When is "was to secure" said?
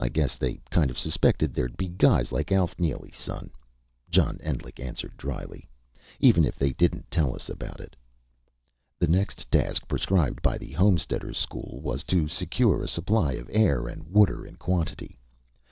11.80-12.82